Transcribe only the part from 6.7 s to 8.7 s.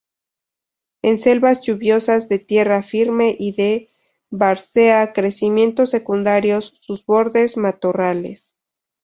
sus bordes, matorrales.